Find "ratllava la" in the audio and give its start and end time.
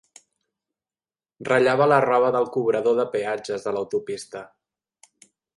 1.49-2.01